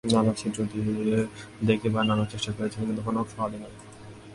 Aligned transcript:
নানা 0.03 0.33
ছিদ্র 0.39 0.59
দিয়া 0.69 1.21
দেখিবার 1.67 2.03
নানা 2.09 2.25
চেষ্টা 2.31 2.51
করিয়াছিলাম 2.55 2.85
কিন্তু 2.87 3.03
কোনো 3.07 3.19
ফল 3.33 3.51
পাই 3.51 3.59
নাই। 3.63 3.73